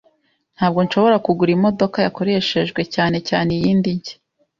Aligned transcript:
Ntabwo 0.55 0.79
nshobora 0.85 1.17
kugura 1.25 1.51
imodoka 1.57 1.97
yakoreshejwe, 2.05 2.81
cyane 2.95 3.17
cyane 3.29 3.49
iyindi 3.57 3.89
nshya. 3.97 4.15